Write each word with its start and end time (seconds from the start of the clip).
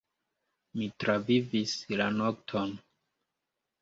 Mi 0.77 0.87
travivis 1.03 1.75
la 2.01 2.09
nokton! 2.17 2.77